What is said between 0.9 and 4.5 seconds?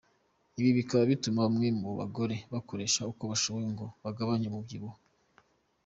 bituma bamwe mu bagore bakoresha uko bashoboye ngo bagabanye